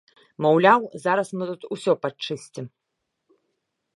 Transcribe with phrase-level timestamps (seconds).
[0.45, 2.65] Маўляў, зараз мы тут усё падчысцім.